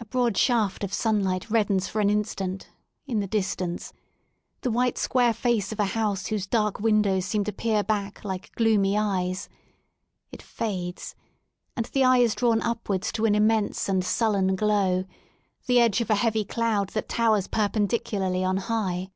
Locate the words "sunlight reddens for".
0.92-2.00